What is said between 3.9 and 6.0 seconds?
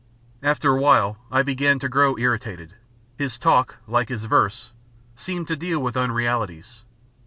his verse, seemed to deal with